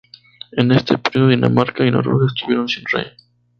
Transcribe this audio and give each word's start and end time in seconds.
En 0.53 0.71
ese 0.71 0.97
período 0.97 1.27
Dinamarca 1.29 1.85
y 1.85 1.91
Noruega 1.91 2.25
estuvieron 2.25 2.67
sin 2.67 2.83
rey. 2.91 3.05